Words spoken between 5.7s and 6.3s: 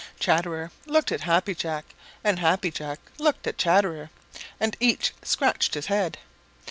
his head.